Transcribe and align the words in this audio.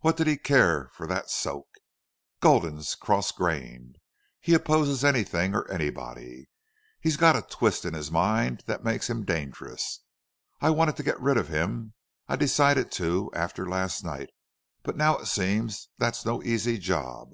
What 0.00 0.16
did 0.16 0.26
he 0.26 0.36
care 0.36 0.90
for 0.94 1.06
that 1.06 1.30
soak? 1.30 1.68
Gulden's 2.40 2.96
cross 2.96 3.30
grained. 3.30 3.98
He 4.40 4.52
opposes 4.52 5.04
anything 5.04 5.54
or 5.54 5.70
anybody. 5.70 6.48
He's 7.00 7.16
got 7.16 7.36
a 7.36 7.42
twist 7.42 7.84
in 7.84 7.94
his 7.94 8.10
mind 8.10 8.64
that 8.66 8.82
makes 8.82 9.08
him 9.08 9.24
dangerous.... 9.24 10.00
I 10.60 10.70
wanted 10.70 10.96
to 10.96 11.04
get 11.04 11.20
rid 11.20 11.36
of 11.36 11.46
him. 11.46 11.94
I 12.26 12.34
decided 12.34 12.90
to 12.98 13.30
after 13.32 13.64
last 13.64 14.02
night. 14.02 14.30
But 14.82 14.96
now 14.96 15.18
it 15.18 15.26
seems 15.26 15.88
that's 15.98 16.24
no 16.26 16.42
easy 16.42 16.76
job." 16.76 17.28